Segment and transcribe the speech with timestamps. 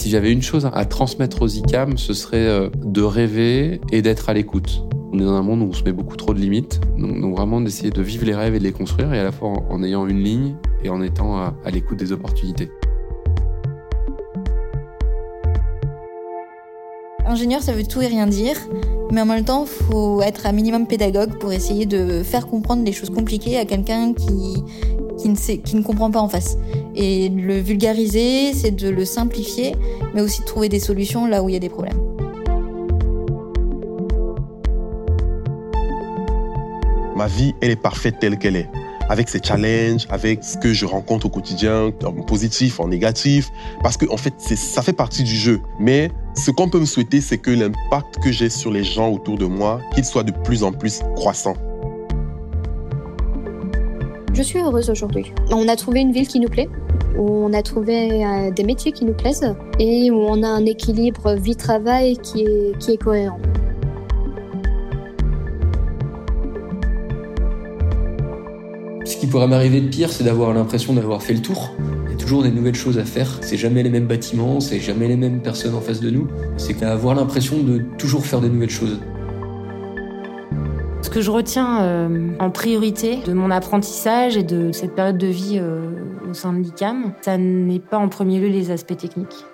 [0.00, 4.30] Si j'avais une chose à transmettre aux ICAM, ce serait euh, de rêver et d'être
[4.30, 4.82] à l'écoute.
[5.12, 7.60] On est dans un monde où on se met beaucoup trop de limites, donc, vraiment
[7.60, 10.06] d'essayer de vivre les rêves et de les construire, et à la fois en, ayant
[10.06, 12.70] une ligne et en étant à, à l'écoute des opportunités.
[17.26, 18.56] Ingénieur, ça veut tout et rien dire,
[19.12, 22.82] mais en même temps, il faut être un minimum pédagogue pour essayer de faire comprendre
[22.86, 24.64] les choses compliquées à quelqu'un qui,
[25.20, 26.56] qui ne, comprend pas en face.
[26.94, 29.74] Et le vulgariser, c'est de le simplifier,
[30.14, 31.98] mais aussi de trouver des solutions là où il y a des problèmes.
[37.16, 38.68] Ma vie, elle est parfaite telle qu'elle est.
[39.10, 43.50] Avec ses challenges, avec ce que je rencontre au quotidien, en positif, en négatif.
[43.82, 45.60] Parce que, en fait, ça fait partie du jeu.
[45.80, 49.36] Mais ce qu'on peut me souhaiter, c'est que l'impact que j'ai sur les gens autour
[49.36, 51.56] de moi, qu'il soit de plus en plus croissant.
[54.40, 55.34] Je suis heureuse aujourd'hui.
[55.50, 56.70] On a trouvé une ville qui nous plaît,
[57.18, 60.64] où on a trouvé euh, des métiers qui nous plaisent et où on a un
[60.64, 63.38] équilibre vie-travail qui est, cohérent.
[69.04, 71.74] Ce qui pourrait m'arriver de pire, c'est d'avoir l'impression d'avoir fait le tour.
[72.06, 73.40] Il y a toujours des nouvelles choses à faire.
[73.42, 76.28] C'est jamais les mêmes bâtiments, c'est jamais les mêmes personnes en face de nous.
[76.56, 79.00] C'est d'avoir l'impression de toujours faire des nouvelles choses.
[81.10, 85.26] Ce que je retiens euh, en priorité de mon apprentissage et de cette période de
[85.26, 85.90] vie euh,
[86.30, 89.44] au sein de l'ICAM, ça n'est pas en premier lieu les aspects techniques.